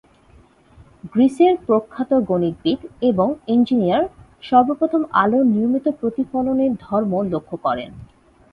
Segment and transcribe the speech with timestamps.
[1.13, 4.11] গ্রিসের প্রখ্যাত গণিতবিদ এবং ইঞ্জিনিয়ার-
[4.43, 7.91] সর্বপ্রথম আলোর নিয়মিত প্রতিফলনের ধর্ম লক্ষ্য করেন।